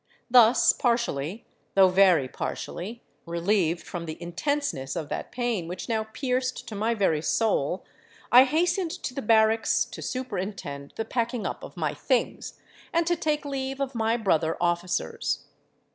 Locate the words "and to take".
12.91-13.45